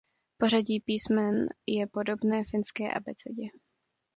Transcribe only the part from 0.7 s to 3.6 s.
písmen je podobné finské abecedě.